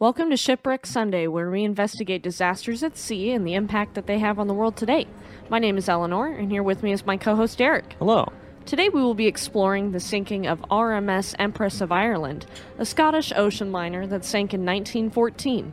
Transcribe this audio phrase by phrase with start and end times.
[0.00, 4.18] Welcome to Shipwreck Sunday, where we investigate disasters at sea and the impact that they
[4.18, 5.06] have on the world today.
[5.50, 7.96] My name is Eleanor, and here with me is my co host Eric.
[7.98, 8.32] Hello.
[8.64, 12.46] Today we will be exploring the sinking of RMS Empress of Ireland,
[12.78, 15.70] a Scottish ocean liner that sank in 1914.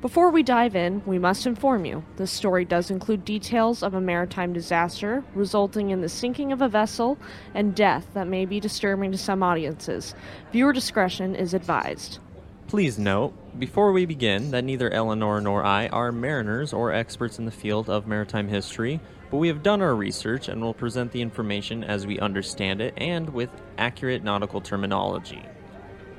[0.00, 4.00] Before we dive in, we must inform you this story does include details of a
[4.00, 7.18] maritime disaster resulting in the sinking of a vessel
[7.52, 10.14] and death that may be disturbing to some audiences.
[10.52, 12.18] Viewer discretion is advised.
[12.68, 17.46] Please note, before we begin, that neither Eleanor nor I are mariners or experts in
[17.46, 19.00] the field of maritime history,
[19.30, 22.92] but we have done our research and will present the information as we understand it
[22.98, 25.40] and with accurate nautical terminology.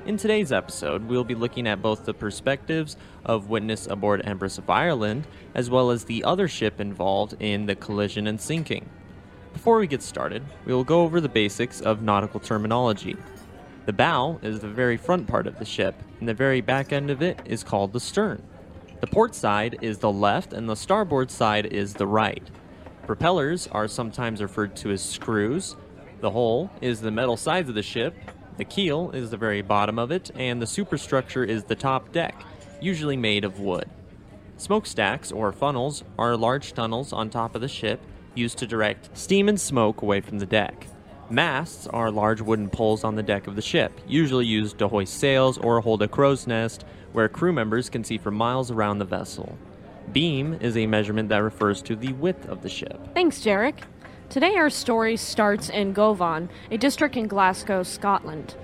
[0.06, 4.68] In today's episode, we'll be looking at both the perspectives of witness aboard Empress of
[4.68, 8.90] Ireland as well as the other ship involved in the collision and sinking.
[9.52, 13.16] Before we get started, we will go over the basics of nautical terminology.
[13.86, 17.10] The bow is the very front part of the ship, and the very back end
[17.10, 18.42] of it is called the stern.
[19.00, 22.42] The port side is the left, and the starboard side is the right.
[23.06, 25.76] Propellers are sometimes referred to as screws.
[26.20, 28.14] The hull is the metal sides of the ship,
[28.60, 32.34] the keel is the very bottom of it, and the superstructure is the top deck,
[32.78, 33.88] usually made of wood.
[34.58, 38.02] Smokestacks, or funnels, are large tunnels on top of the ship
[38.34, 40.86] used to direct steam and smoke away from the deck.
[41.32, 45.14] Masts are large wooden poles on the deck of the ship, usually used to hoist
[45.16, 49.04] sails or hold a crow's nest where crew members can see for miles around the
[49.04, 49.56] vessel.
[50.12, 52.98] Beam is a measurement that refers to the width of the ship.
[53.14, 53.78] Thanks, Jarek.
[54.28, 58.56] Today our story starts in Govan, a district in Glasgow, Scotland.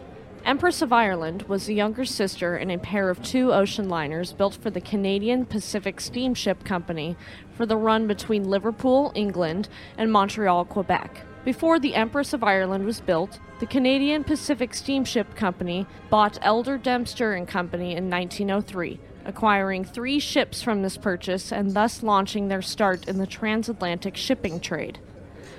[0.45, 4.57] Empress of Ireland was the younger sister in a pair of two ocean liners built
[4.57, 7.17] for the Canadian Pacific Steamship Company
[7.53, 11.25] for the run between Liverpool, England, and Montreal, Quebec.
[11.47, 17.35] Before the Empress of Ireland was built, the Canadian Pacific Steamship Company bought Elder Dempster
[17.35, 23.07] and Company in 1903, acquiring three ships from this purchase and thus launching their start
[23.07, 24.99] in the transatlantic shipping trade.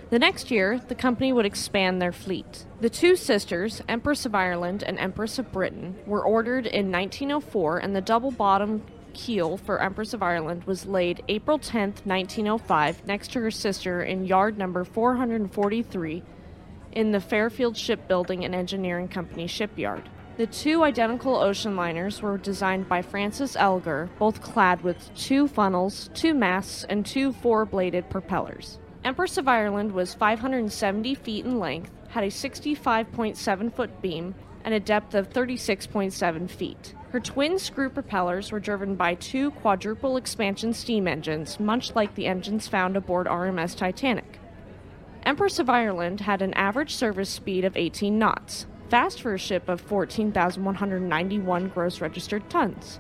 [0.09, 2.65] The next year, the company would expand their fleet.
[2.81, 7.95] The two sisters, Empress of Ireland and Empress of Britain, were ordered in 1904, and
[7.95, 8.83] the double bottom
[9.17, 14.25] keel for Empress of Ireland was laid April 10, 1905, next to her sister in
[14.25, 16.23] yard number 443
[16.93, 20.09] in the Fairfield Shipbuilding and Engineering Company shipyard.
[20.37, 26.11] The two identical ocean liners were designed by Francis Elgar, both clad with two funnels,
[26.13, 28.77] two masts, and two four bladed propellers.
[29.03, 34.79] Empress of Ireland was 570 feet in length, had a 65.7 foot beam, and a
[34.79, 36.93] depth of 36.7 feet.
[37.11, 42.27] Her twin screw propellers were driven by two quadruple expansion steam engines, much like the
[42.27, 44.39] engines found aboard RMS Titanic.
[45.23, 49.69] Empress of Ireland had an average service speed of 18 knots, fast for a ship
[49.69, 52.99] of 14,191 gross registered tons.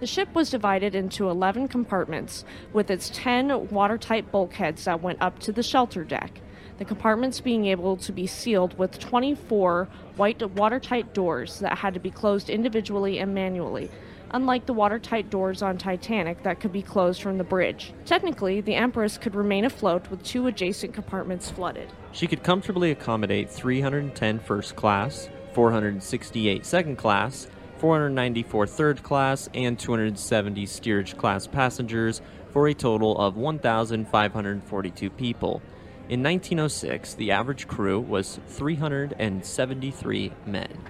[0.00, 5.38] The ship was divided into 11 compartments, with its 10 watertight bulkheads that went up
[5.40, 6.40] to the shelter deck,
[6.78, 12.00] the compartments being able to be sealed with 24 white watertight doors that had to
[12.00, 13.90] be closed individually and manually,
[14.30, 17.92] unlike the watertight doors on Titanic that could be closed from the bridge.
[18.06, 21.88] Technically, the Empress could remain afloat with two adjacent compartments flooded.
[22.12, 30.66] She could comfortably accommodate 310 first class, 468 second class, 494 third class, and 270
[30.66, 35.62] steerage class passengers for a total of 1,542 people.
[36.08, 40.80] In 1906, the average crew was 373 men.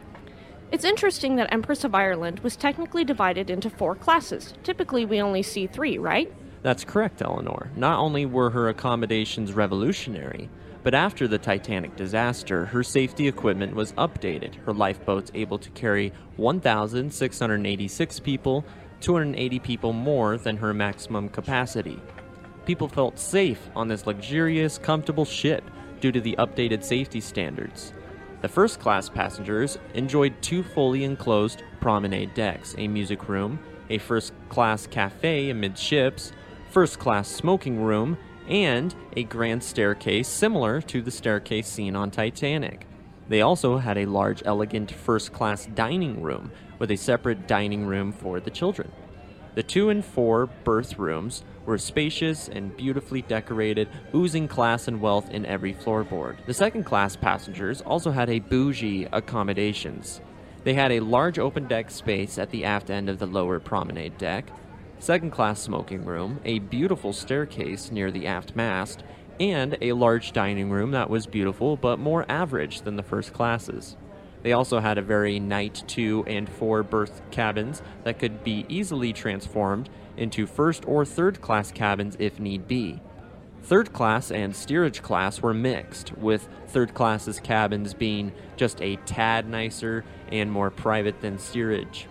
[0.71, 4.55] It's interesting that Empress of Ireland was technically divided into four classes.
[4.63, 6.33] Typically, we only see three, right?
[6.63, 7.73] That's correct, Eleanor.
[7.75, 10.49] Not only were her accommodations revolutionary,
[10.85, 14.55] but after the Titanic disaster, her safety equipment was updated.
[14.67, 18.65] Her lifeboats able to carry 1,686 people,
[19.01, 22.01] 280 people more than her maximum capacity
[22.69, 25.65] people felt safe on this luxurious, comfortable ship
[26.03, 27.95] due to the updated safety standards.
[28.43, 34.35] The first class passengers enjoyed two fully enclosed promenade decks, a music room, a first
[34.51, 36.33] class cafe amidships,
[36.69, 42.87] first class smoking room, and a grand staircase similar to the staircase seen on Titanic.
[43.31, 48.13] They also had a large, elegant first class dining room with a separate dining room
[48.13, 48.93] for the children.
[49.59, 55.29] The two and four berth rooms were spacious and beautifully decorated, oozing class and wealth
[55.31, 56.37] in every floorboard.
[56.47, 60.21] The second class passengers also had a bougie accommodations.
[60.63, 64.17] They had a large open deck space at the aft end of the lower promenade
[64.17, 64.49] deck,
[65.01, 69.03] second class smoking room, a beautiful staircase near the aft mast,
[69.41, 73.97] and a large dining room that was beautiful but more average than the first classes.
[74.43, 79.13] They also had a very night two and four berth cabins that could be easily
[79.13, 83.01] transformed into first or third class cabins if need be.
[83.63, 89.49] Third class and steerage class were mixed, with third class's cabins being just a tad
[89.49, 92.07] nicer and more private than steerage.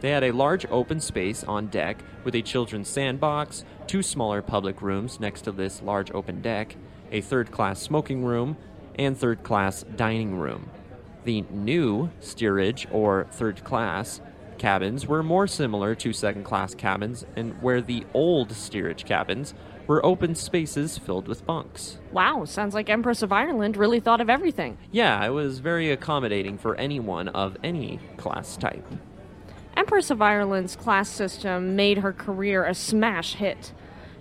[0.00, 4.82] They had a large open space on deck with a children's sandbox, two smaller public
[4.82, 6.76] rooms next to this large open deck,
[7.12, 8.56] a third class smoking room,
[8.96, 10.68] and third class dining room.
[11.24, 14.20] The new steerage or third class
[14.58, 19.54] cabins were more similar to second class cabins, and where the old steerage cabins
[19.86, 21.98] were open spaces filled with bunks.
[22.12, 24.78] Wow, sounds like Empress of Ireland really thought of everything.
[24.90, 28.86] Yeah, it was very accommodating for anyone of any class type.
[29.76, 33.72] Empress of Ireland's class system made her career a smash hit.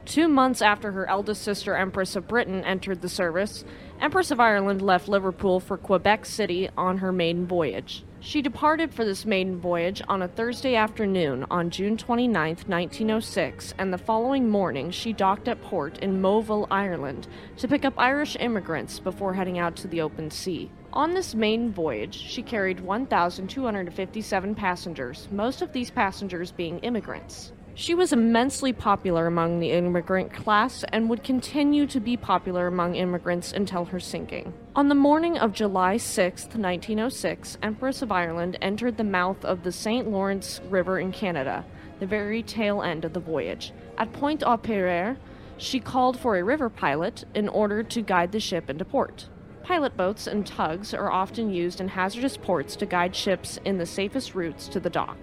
[0.05, 3.63] Two months after her eldest sister, Empress of Britain, entered the service,
[4.01, 8.03] Empress of Ireland left Liverpool for Quebec City on her maiden voyage.
[8.19, 12.33] She departed for this maiden voyage on a Thursday afternoon on June 29,
[12.65, 17.27] 1906, and the following morning she docked at port in Moville, Ireland,
[17.57, 20.71] to pick up Irish immigrants before heading out to the open sea.
[20.93, 27.51] On this maiden voyage, she carried 1,257 passengers, most of these passengers being immigrants.
[27.81, 32.93] She was immensely popular among the immigrant class and would continue to be popular among
[32.93, 34.53] immigrants until her sinking.
[34.75, 39.71] On the morning of July 6, 1906, Empress of Ireland entered the mouth of the
[39.71, 40.07] St.
[40.07, 41.65] Lawrence River in Canada,
[41.99, 43.73] the very tail end of the voyage.
[43.97, 45.17] At Point au Pereire,
[45.57, 49.27] she called for a river pilot in order to guide the ship into port.
[49.63, 53.87] Pilot boats and tugs are often used in hazardous ports to guide ships in the
[53.87, 55.17] safest routes to the dock.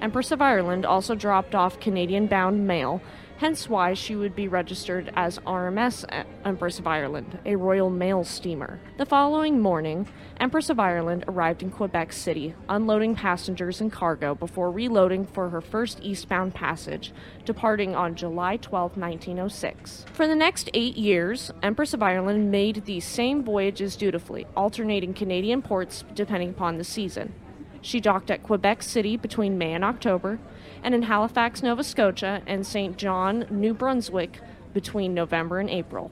[0.00, 3.00] Empress of Ireland also dropped off Canadian bound mail,
[3.38, 8.24] hence why she would be registered as RMS uh, Empress of Ireland, a Royal Mail
[8.24, 8.80] steamer.
[8.96, 10.06] The following morning,
[10.38, 15.60] Empress of Ireland arrived in Quebec City, unloading passengers and cargo before reloading for her
[15.60, 17.12] first eastbound passage,
[17.44, 20.04] departing on July 12, 1906.
[20.12, 25.62] For the next eight years, Empress of Ireland made these same voyages dutifully, alternating Canadian
[25.62, 27.34] ports depending upon the season.
[27.84, 30.38] She docked at Quebec City between May and October,
[30.82, 32.96] and in Halifax, Nova Scotia, and St.
[32.96, 34.40] John, New Brunswick
[34.72, 36.10] between November and April.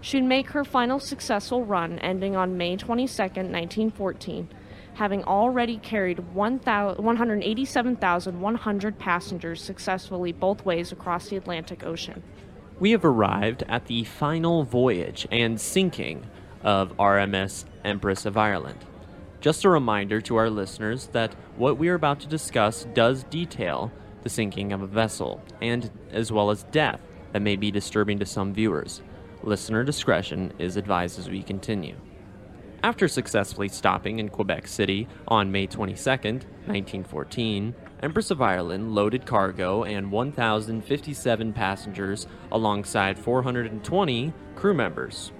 [0.00, 4.48] She'd make her final successful run ending on May 22, 1914,
[4.94, 12.20] having already carried 187,100 passengers successfully both ways across the Atlantic Ocean.
[12.80, 16.26] We have arrived at the final voyage and sinking
[16.64, 18.84] of RMS Empress of Ireland.
[19.46, 23.92] Just a reminder to our listeners that what we are about to discuss does detail
[24.24, 26.98] the sinking of a vessel, and as well as death
[27.30, 29.02] that may be disturbing to some viewers.
[29.44, 31.94] Listener discretion is advised as we continue.
[32.82, 37.72] After successfully stopping in Quebec City on May 22, 1914,
[38.02, 45.30] Empress of Ireland loaded cargo and 1,057 passengers alongside 420 crew members.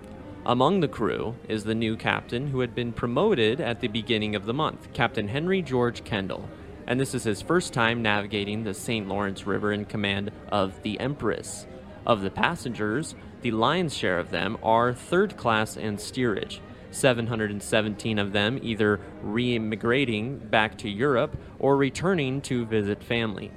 [0.49, 4.47] Among the crew is the new captain who had been promoted at the beginning of
[4.47, 6.49] the month, Captain Henry George Kendall,
[6.87, 9.09] and this is his first time navigating the St.
[9.09, 11.67] Lawrence River in command of the Empress.
[12.07, 16.61] Of the passengers, the lion's share of them are third class and steerage.
[16.93, 23.51] 717 of them either re immigrating back to Europe or returning to visit family.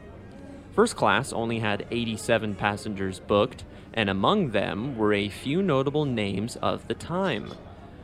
[0.71, 6.55] First class only had 87 passengers booked, and among them were a few notable names
[6.57, 7.53] of the time.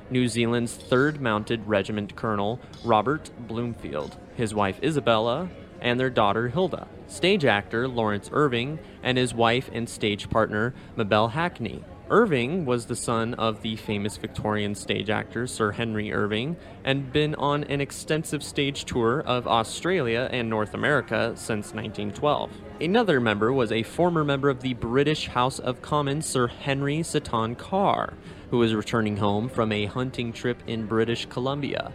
[0.10, 5.50] New Zealand's 3rd Mounted Regiment Colonel Robert Bloomfield, his wife Isabella,
[5.82, 11.30] and their daughter Hilda, stage actor Laurence Irving, and his wife and stage partner Mabel
[11.30, 11.84] Hackney.
[12.12, 17.34] Irving was the son of the famous Victorian stage actor Sir Henry Irving and been
[17.34, 22.52] on an extensive stage tour of Australia and North America since 1912.
[22.80, 27.56] Another member was a former member of the British House of Commons Sir Henry Seton
[27.56, 28.14] Karr,
[28.52, 31.92] who was returning home from a hunting trip in British Columbia.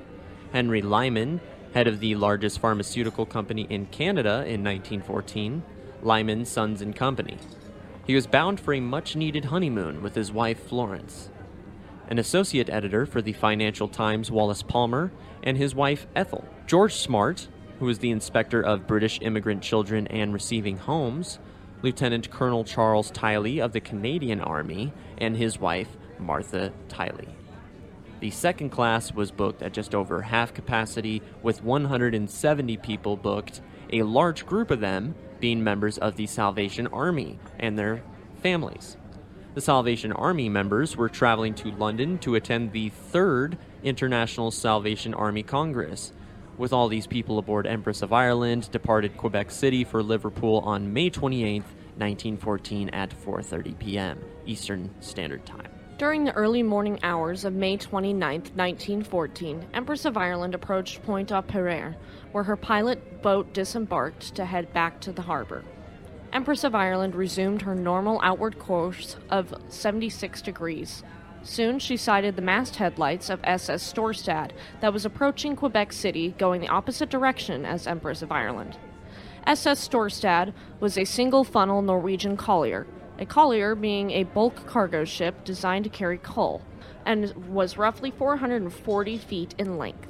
[0.53, 1.41] Henry Lyman,
[1.73, 5.63] head of the largest pharmaceutical company in Canada in 1914,
[6.03, 7.39] Lyman Sons and Company.
[8.11, 11.31] He was bound for a much needed honeymoon with his wife Florence.
[12.09, 15.13] An associate editor for the Financial Times, Wallace Palmer,
[15.45, 16.45] and his wife Ethel.
[16.67, 17.47] George Smart,
[17.79, 21.39] who was the inspector of British immigrant children and receiving homes,
[21.83, 27.29] Lieutenant Colonel Charles Tiley of the Canadian Army, and his wife Martha Tiley.
[28.19, 33.61] The second class was booked at just over half capacity, with 170 people booked,
[33.93, 38.03] a large group of them being members of the Salvation Army and their
[38.43, 38.97] families.
[39.55, 45.43] The Salvation Army members were traveling to London to attend the third International Salvation Army
[45.43, 46.13] Congress.
[46.57, 51.11] With all these people aboard Empress of Ireland, departed Quebec City for Liverpool on May
[51.11, 54.21] 28, 1914 at 4:30 p.m.
[54.47, 55.70] Eastern Standard Time.
[56.01, 61.43] During the early morning hours of May 29, 1914, Empress of Ireland approached Point au
[61.43, 61.95] Pereire,
[62.33, 65.63] where her pilot boat disembarked to head back to the harbor.
[66.33, 71.03] Empress of Ireland resumed her normal outward course of 76 degrees.
[71.43, 76.63] Soon she sighted the masthead lights of SS Storstad that was approaching Quebec City going
[76.63, 78.79] the opposite direction as Empress of Ireland.
[79.47, 82.87] SS Storstad was a single funnel Norwegian collier,
[83.21, 86.63] a collier being a bulk cargo ship designed to carry coal,
[87.07, 90.09] and was roughly 440 feet in length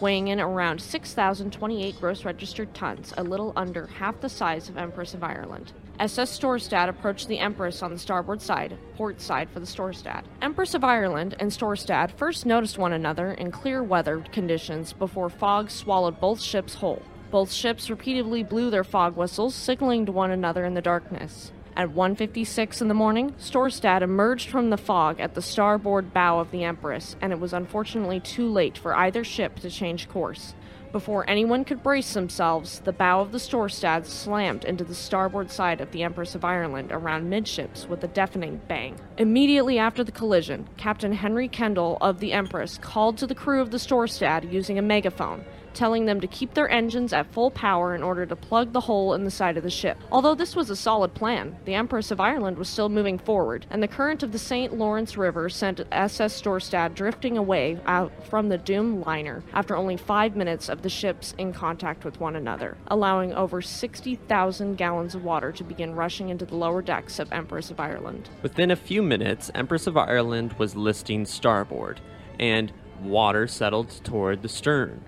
[0.00, 5.14] weighing in around 6,028 gross registered tons, a little under half the size of Empress
[5.14, 5.72] of Ireland.
[5.98, 10.24] SS Storstad approached the Empress on the starboard side, port side for the Storstad.
[10.40, 15.70] Empress of Ireland and Storstad first noticed one another in clear weather conditions before fog
[15.70, 17.02] swallowed both ships whole.
[17.30, 21.52] Both ships repeatedly blew their fog whistles, signaling to one another in the darkness.
[21.80, 26.50] At 1:56 in the morning, Storstad emerged from the fog at the starboard bow of
[26.50, 30.52] the Empress, and it was unfortunately too late for either ship to change course.
[30.92, 35.80] Before anyone could brace themselves, the bow of the Storstad slammed into the starboard side
[35.80, 38.96] of the Empress of Ireland around midships with a deafening bang.
[39.16, 43.70] Immediately after the collision, Captain Henry Kendall of the Empress called to the crew of
[43.70, 48.02] the Storstad using a megaphone telling them to keep their engines at full power in
[48.02, 49.98] order to plug the hole in the side of the ship.
[50.10, 53.82] Although this was a solid plan, the Empress of Ireland was still moving forward, and
[53.82, 54.76] the current of the St.
[54.76, 60.36] Lawrence River sent SS Storstad drifting away out from the doomed liner after only five
[60.36, 65.52] minutes of the ships in contact with one another, allowing over 60,000 gallons of water
[65.52, 68.28] to begin rushing into the lower decks of Empress of Ireland.
[68.42, 72.00] Within a few minutes, Empress of Ireland was listing starboard,
[72.38, 72.72] and
[73.02, 75.04] water settled toward the stern.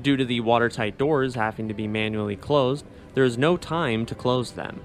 [0.00, 4.14] Due to the watertight doors having to be manually closed, there is no time to
[4.14, 4.80] close them.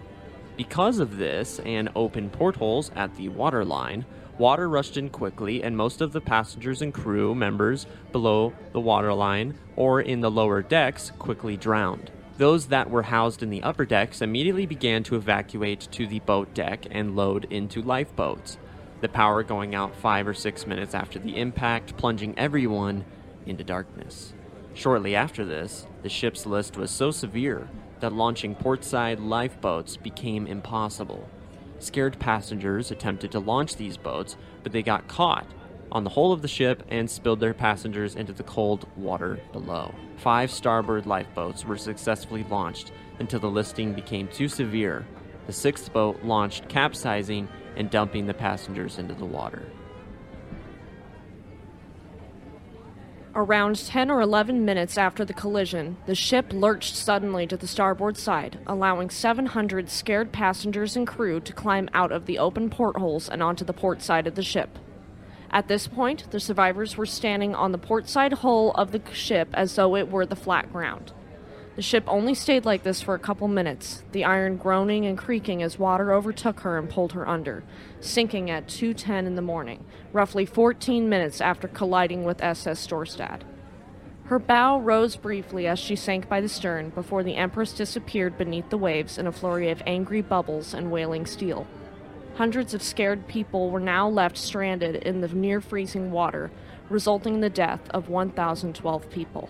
[0.57, 4.05] Because of this and open portholes at the waterline,
[4.37, 9.57] water rushed in quickly, and most of the passengers and crew members below the waterline
[9.75, 12.11] or in the lower decks quickly drowned.
[12.37, 16.53] Those that were housed in the upper decks immediately began to evacuate to the boat
[16.53, 18.57] deck and load into lifeboats,
[18.99, 23.05] the power going out five or six minutes after the impact, plunging everyone
[23.45, 24.33] into darkness.
[24.75, 27.69] Shortly after this, the ship's list was so severe
[28.01, 31.29] that launching portside lifeboats became impossible.
[31.79, 35.47] Scared passengers attempted to launch these boats, but they got caught
[35.93, 39.95] on the hull of the ship and spilled their passengers into the cold water below.
[40.17, 45.07] Five starboard lifeboats were successfully launched until the listing became too severe.
[45.47, 49.63] The sixth boat launched, capsizing and dumping the passengers into the water.
[53.37, 58.15] Around 10 or 11 minutes after the collision, the ship lurched suddenly to the starboard
[58.15, 63.43] side, allowing 700 scared passengers and crew to climb out of the open portholes and
[63.43, 64.79] onto the port side of the ship.
[65.51, 69.49] At this point, the survivors were standing on the port side hull of the ship
[69.53, 71.11] as though it were the flat ground.
[71.75, 75.61] The ship only stayed like this for a couple minutes, the iron groaning and creaking
[75.61, 77.65] as water overtook her and pulled her under,
[77.99, 83.41] sinking at 2:10 in the morning, roughly 14 minutes after colliding with SS Storstad.
[84.27, 88.69] Her bow rose briefly as she sank by the stern before the Empress disappeared beneath
[88.69, 91.67] the waves in a flurry of angry bubbles and wailing steel.
[92.35, 96.51] Hundreds of scared people were now left stranded in the near freezing water,
[96.89, 99.49] resulting in the death of 1,012 people.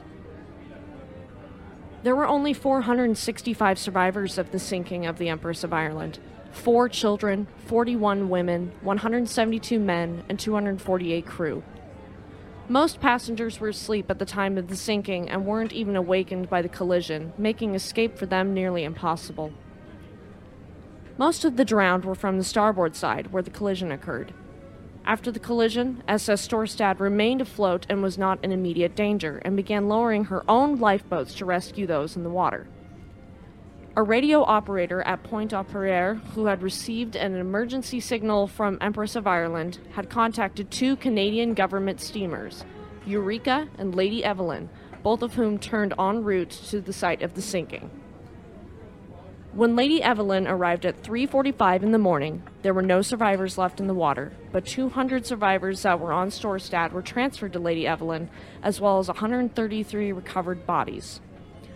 [2.05, 6.19] There were only 465 survivors of the sinking of the Empress of Ireland
[6.51, 11.63] four children, 41 women, 172 men, and 248 crew.
[12.69, 16.61] Most passengers were asleep at the time of the sinking and weren't even awakened by
[16.61, 19.51] the collision, making escape for them nearly impossible.
[21.17, 24.31] Most of the drowned were from the starboard side, where the collision occurred.
[25.07, 29.87] After the collision, SS Storstad remained afloat and was not in immediate danger, and began
[29.87, 32.67] lowering her own lifeboats to rescue those in the water.
[33.95, 39.15] A radio operator at Point au Pereire, who had received an emergency signal from Empress
[39.15, 42.65] of Ireland, had contacted two Canadian government steamers,
[43.05, 44.69] Eureka and Lady Evelyn,
[45.03, 47.91] both of whom turned en route to the site of the sinking.
[49.55, 53.87] When Lady Evelyn arrived at 3:45 in the morning, there were no survivors left in
[53.87, 58.29] the water, but 200 survivors that were on Storstad were transferred to Lady Evelyn,
[58.61, 61.21] as well as 133 recovered bodies.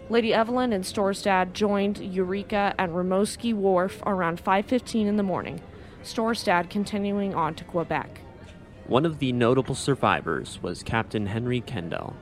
[0.09, 5.61] Lady Evelyn and Storstad joined Eureka at Rimouski Wharf around 5:15 in the morning.
[6.03, 8.19] Storstad continuing on to Quebec.
[8.87, 12.13] One of the notable survivors was Captain Henry Kendall.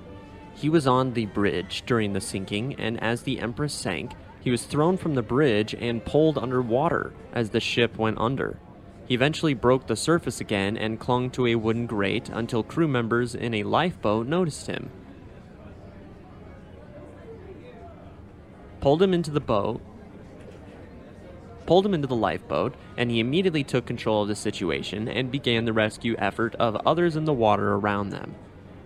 [0.54, 4.12] He was on the bridge during the sinking, and as the Empress sank,
[4.48, 8.58] he was thrown from the bridge and pulled underwater as the ship went under.
[9.06, 13.36] He eventually broke the surface again and clung to a wooden grate until crew members
[13.36, 14.90] in a lifeboat noticed him.
[18.80, 19.82] Pulled him into the boat,
[21.66, 25.66] pulled him into the lifeboat, and he immediately took control of the situation and began
[25.66, 28.34] the rescue effort of others in the water around them.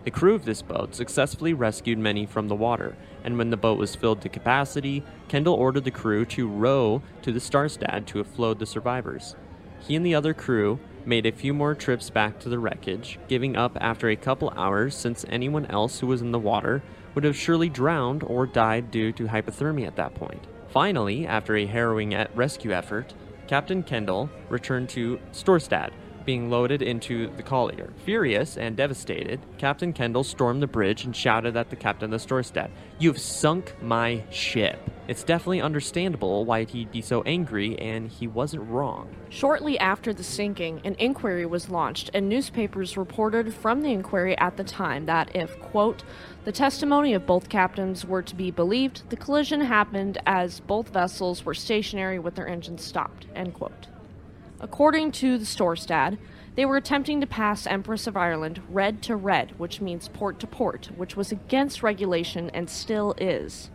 [0.03, 3.77] The crew of this boat successfully rescued many from the water, and when the boat
[3.77, 8.57] was filled to capacity, Kendall ordered the crew to row to the Storstad to offload
[8.57, 9.35] the survivors.
[9.79, 13.55] He and the other crew made a few more trips back to the wreckage, giving
[13.55, 16.81] up after a couple hours since anyone else who was in the water
[17.13, 20.47] would have surely drowned or died due to hypothermia at that point.
[20.69, 23.13] Finally, after a harrowing rescue effort,
[23.47, 25.91] Captain Kendall returned to Storstad,
[26.31, 27.91] being loaded into the collier.
[28.05, 32.19] Furious and devastated, Captain Kendall stormed the bridge and shouted at the captain of the
[32.19, 32.69] store Storstad,
[32.99, 34.79] You've sunk my ship.
[35.09, 39.13] It's definitely understandable why he'd be so angry, and he wasn't wrong.
[39.27, 44.55] Shortly after the sinking, an inquiry was launched, and newspapers reported from the inquiry at
[44.55, 46.01] the time that if, quote,
[46.45, 51.43] the testimony of both captains were to be believed, the collision happened as both vessels
[51.43, 53.87] were stationary with their engines stopped, end quote.
[54.63, 56.19] According to the Storstad,
[56.53, 60.45] they were attempting to pass Empress of Ireland red to red, which means port to
[60.45, 63.71] port, which was against regulation and still is.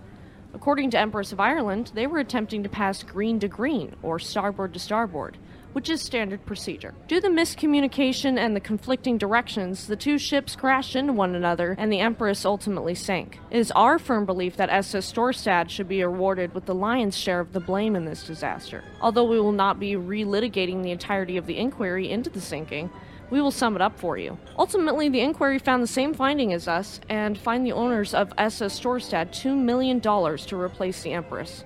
[0.55, 4.75] According to Empress of Ireland, they were attempting to pass green to green, or starboard
[4.75, 5.39] to starboard,
[5.77, 6.95] which is standard procedure.
[7.07, 11.93] Due to miscommunication and the conflicting directions, the two ships crashed into one another and
[11.93, 13.39] the Empress ultimately sank.
[13.51, 17.41] It is our firm belief that SS Storstad should be awarded with the lion's share
[17.41, 18.85] of the blame in this disaster.
[19.03, 22.89] Although we will not be relitigating the entirety of the inquiry into the sinking,
[23.29, 24.39] we will sum it up for you.
[24.59, 28.81] Ultimately, the inquiry found the same finding as us and fined the owners of SS
[28.81, 31.65] Storstad $2 million to replace the Empress.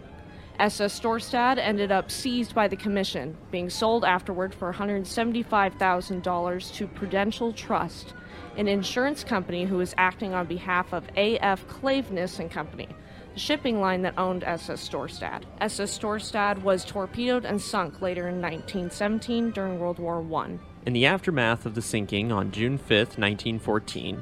[0.60, 7.50] SS Storstad ended up seized by the Commission, being sold afterward for $175,000 to Prudential
[7.54, 8.12] Trust,
[8.58, 11.66] an insurance company who was acting on behalf of A.F.
[11.66, 12.88] Klaveness and Company,
[13.32, 15.44] the shipping line that owned SS Storstad.
[15.62, 20.58] SS Storstad was torpedoed and sunk later in 1917 during World War I.
[20.84, 24.20] In the aftermath of the sinking on June 5, 1914,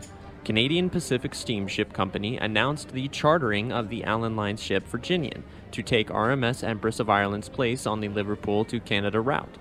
[0.49, 6.09] Canadian Pacific Steamship Company announced the chartering of the Allan Line ship Virginian to take
[6.09, 9.59] RMS Empress of Ireland's place on the Liverpool to Canada route.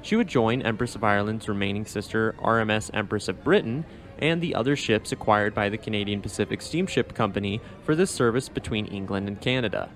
[0.00, 3.84] She would join Empress of Ireland's remaining sister, RMS Empress of Britain,
[4.16, 8.86] and the other ships acquired by the Canadian Pacific Steamship Company for this service between
[8.86, 9.90] England and Canada.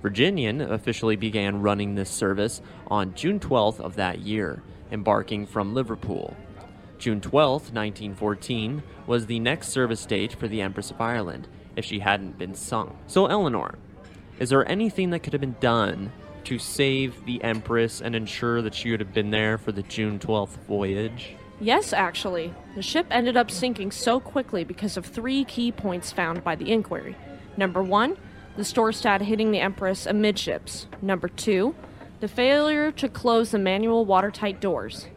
[0.00, 6.36] Virginian officially began running this service on June 12th of that year, embarking from Liverpool.
[7.02, 11.98] June 12, 1914, was the next service date for the Empress of Ireland, if she
[11.98, 12.92] hadn't been sunk.
[13.08, 13.74] So, Eleanor,
[14.38, 16.12] is there anything that could have been done
[16.44, 20.20] to save the Empress and ensure that she would have been there for the June
[20.20, 21.34] 12th voyage?
[21.60, 22.54] Yes, actually.
[22.76, 26.70] The ship ended up sinking so quickly because of three key points found by the
[26.70, 27.16] inquiry.
[27.56, 28.16] Number one,
[28.56, 30.86] the Storstad hitting the Empress amidships.
[31.02, 31.74] Number two,
[32.20, 35.08] the failure to close the manual watertight doors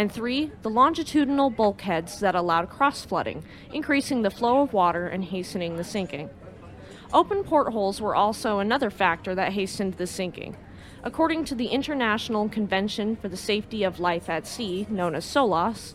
[0.00, 5.26] and three, the longitudinal bulkheads that allowed cross flooding, increasing the flow of water and
[5.26, 6.30] hastening the sinking.
[7.12, 10.56] Open portholes were also another factor that hastened the sinking.
[11.04, 15.94] According to the International Convention for the Safety of Life at Sea, known as SOLAS,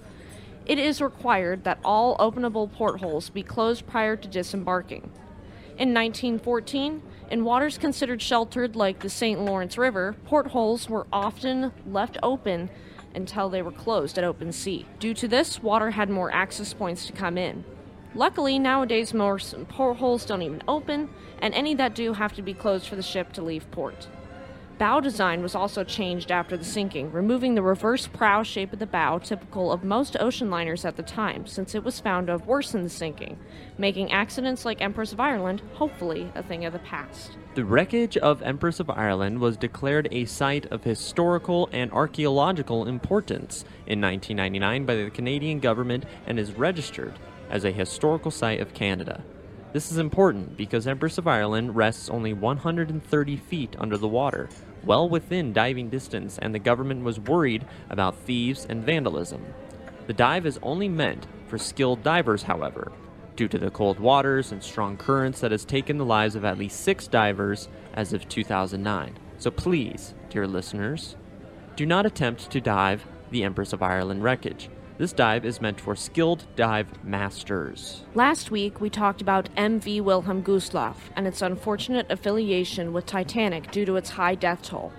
[0.67, 5.09] it is required that all openable portholes be closed prior to disembarking.
[5.79, 9.41] In 1914, in waters considered sheltered like the St.
[9.41, 12.69] Lawrence River, portholes were often left open
[13.15, 14.85] until they were closed at open sea.
[14.99, 17.63] Due to this, water had more access points to come in.
[18.13, 22.87] Luckily, nowadays most portholes don't even open, and any that do have to be closed
[22.87, 24.07] for the ship to leave port.
[24.77, 28.85] Bow design was also changed after the sinking, removing the reverse prow shape of the
[28.85, 32.45] bow typical of most ocean liners at the time, since it was found to have
[32.45, 33.39] worsened the sinking,
[33.77, 37.37] making accidents like Empress of Ireland hopefully a thing of the past.
[37.53, 43.63] The wreckage of Empress of Ireland was declared a site of historical and archaeological importance
[43.87, 47.13] in 1999 by the Canadian government and is registered
[47.49, 49.23] as a historical site of Canada.
[49.75, 54.47] This is important because Empress of Ireland rests only 130 feet under the water,
[54.85, 59.43] well within diving distance, and the government was worried about thieves and vandalism.
[60.07, 62.93] The dive is only meant for skilled divers, however,
[63.35, 66.57] due to the cold waters and strong currents that has taken the lives of at
[66.57, 69.17] least six divers as of 2009.
[69.39, 71.17] So please, dear listeners,
[71.75, 74.69] Do not attempt to dive the Empress of Ireland wreckage.
[74.97, 78.03] This dive is meant for skilled dive masters.
[78.13, 83.85] Last week, we talked about MV Wilhelm Gustloff and its unfortunate affiliation with Titanic due
[83.85, 84.93] to its high death toll.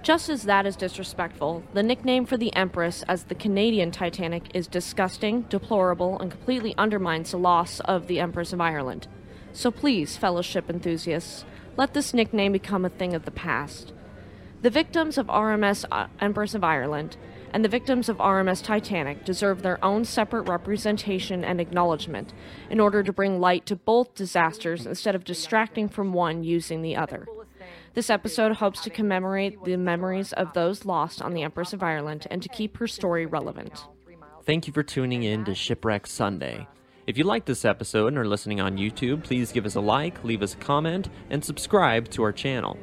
[0.00, 4.68] Just as that is disrespectful, the nickname for the Empress as the Canadian Titanic is
[4.68, 9.08] disgusting, deplorable, and completely undermines the loss of the Empress of Ireland.
[9.52, 11.44] So please, fellowship enthusiasts,
[11.76, 13.92] let this nickname become a thing of the past.
[14.62, 17.16] The victims of RMS uh, Empress of Ireland
[17.52, 22.32] and the victims of RMS Titanic deserve their own separate representation and acknowledgement
[22.70, 26.96] in order to bring light to both disasters instead of distracting from one using the
[26.96, 27.26] other.
[27.94, 32.26] This episode hopes to commemorate the memories of those lost on the Empress of Ireland
[32.30, 33.84] and to keep her story relevant.
[34.44, 36.66] Thank you for tuning in to Shipwreck Sunday.
[37.06, 40.24] If you like this episode and are listening on YouTube, please give us a like,
[40.24, 42.78] leave us a comment, and subscribe to our channel.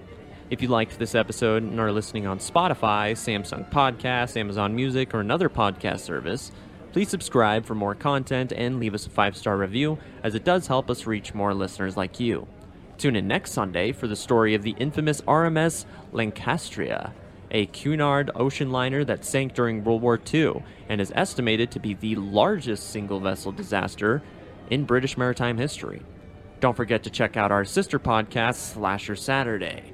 [0.50, 5.20] If you liked this episode and are listening on Spotify, Samsung Podcasts, Amazon Music, or
[5.20, 6.52] another podcast service,
[6.92, 10.66] please subscribe for more content and leave us a five star review, as it does
[10.66, 12.48] help us reach more listeners like you.
[12.98, 17.12] Tune in next Sunday for the story of the infamous RMS Lancastria,
[17.52, 21.94] a Cunard ocean liner that sank during World War II and is estimated to be
[21.94, 24.24] the largest single vessel disaster
[24.72, 26.02] in British maritime history.
[26.60, 29.94] Don't forget to check out our sister podcast, Slasher Saturday.